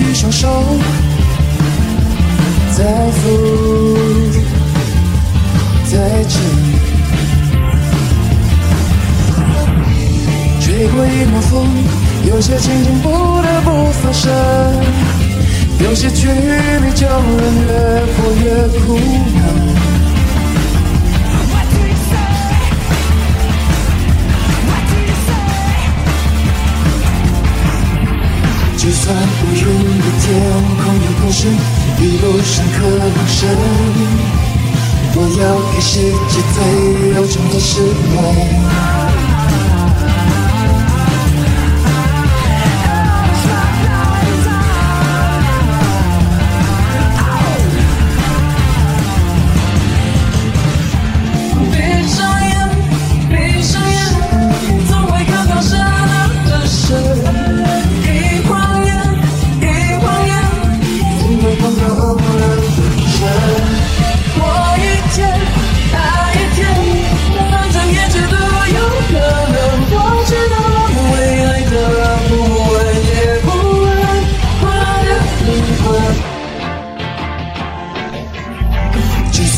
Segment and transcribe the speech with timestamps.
[0.00, 0.48] 于双手，
[2.76, 3.26] 再扶，
[5.90, 6.40] 再撑，
[10.60, 11.66] 吹过一抹风，
[12.28, 13.08] 有些情景不
[13.42, 14.30] 得不发生，
[15.80, 17.70] 有些距离就能越
[29.54, 29.60] 云
[30.00, 30.24] 的天
[30.78, 31.40] 空有多深，
[31.98, 33.40] 一路上可能深，
[35.14, 35.90] 我要给世
[36.28, 36.56] 界最
[37.14, 39.01] 悠长的诗篇。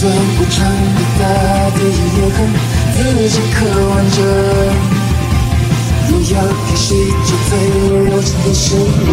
[0.05, 1.23] 就算不长的大
[1.71, 2.37] 地也很
[2.93, 3.57] 自己渴
[3.89, 4.17] 望着。
[6.11, 6.93] 我要给世
[7.25, 7.51] 界最
[8.05, 8.77] 柔情的时
[9.07, 9.11] 光。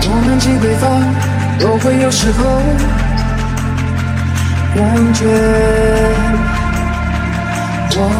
[0.00, 0.84] 东南西北方
[1.60, 2.42] 都会有时候
[4.74, 6.57] 感觉
[7.96, 8.10] 忘了，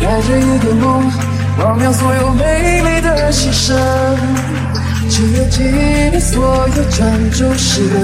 [0.00, 1.10] 带着一个梦，
[1.58, 3.74] 忘掉所有美丽的牺牲，
[5.08, 7.94] 只有纪念所有专注时的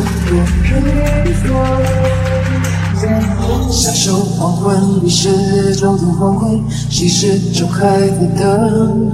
[3.70, 6.60] 享受黄昏，你是中途黄昏，
[6.90, 9.10] 谁是钟开的灯？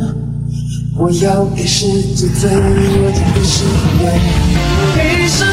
[0.99, 3.65] 我要给世界最热情的时
[4.01, 4.11] 光。
[4.95, 5.47] 闭上